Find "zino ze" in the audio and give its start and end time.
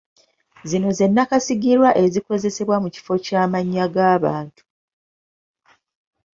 0.69-1.05